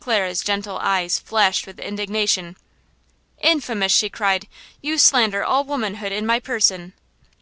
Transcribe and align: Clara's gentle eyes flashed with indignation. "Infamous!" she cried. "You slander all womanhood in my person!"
Clara's 0.00 0.40
gentle 0.40 0.78
eyes 0.78 1.18
flashed 1.18 1.66
with 1.66 1.78
indignation. 1.78 2.56
"Infamous!" 3.42 3.92
she 3.92 4.08
cried. 4.08 4.48
"You 4.80 4.96
slander 4.96 5.44
all 5.44 5.64
womanhood 5.64 6.12
in 6.12 6.24
my 6.24 6.40
person!" 6.40 6.94